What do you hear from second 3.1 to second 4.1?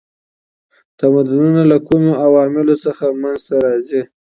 منځ ته راځي؟